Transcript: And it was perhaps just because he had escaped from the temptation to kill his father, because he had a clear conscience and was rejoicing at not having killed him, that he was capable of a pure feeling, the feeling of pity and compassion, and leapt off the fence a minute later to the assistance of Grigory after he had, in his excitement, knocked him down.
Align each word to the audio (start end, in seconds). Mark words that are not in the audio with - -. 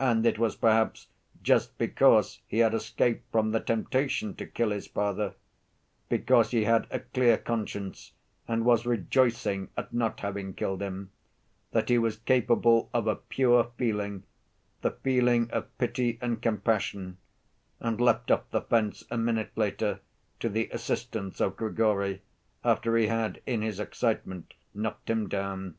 And 0.00 0.26
it 0.26 0.40
was 0.40 0.56
perhaps 0.56 1.06
just 1.40 1.78
because 1.78 2.40
he 2.48 2.58
had 2.58 2.74
escaped 2.74 3.30
from 3.30 3.52
the 3.52 3.60
temptation 3.60 4.34
to 4.34 4.44
kill 4.44 4.70
his 4.70 4.88
father, 4.88 5.34
because 6.08 6.50
he 6.50 6.64
had 6.64 6.88
a 6.90 6.98
clear 6.98 7.38
conscience 7.38 8.10
and 8.48 8.64
was 8.64 8.86
rejoicing 8.86 9.68
at 9.76 9.92
not 9.92 10.18
having 10.18 10.52
killed 10.54 10.82
him, 10.82 11.12
that 11.70 11.90
he 11.90 11.96
was 11.96 12.16
capable 12.16 12.90
of 12.92 13.06
a 13.06 13.14
pure 13.14 13.70
feeling, 13.76 14.24
the 14.80 14.90
feeling 14.90 15.48
of 15.52 15.68
pity 15.78 16.18
and 16.20 16.42
compassion, 16.42 17.18
and 17.78 18.00
leapt 18.00 18.32
off 18.32 18.50
the 18.50 18.62
fence 18.62 19.04
a 19.12 19.16
minute 19.16 19.52
later 19.54 20.00
to 20.40 20.48
the 20.48 20.70
assistance 20.72 21.40
of 21.40 21.56
Grigory 21.56 22.20
after 22.64 22.96
he 22.96 23.06
had, 23.06 23.40
in 23.46 23.62
his 23.62 23.78
excitement, 23.78 24.54
knocked 24.74 25.08
him 25.08 25.28
down. 25.28 25.76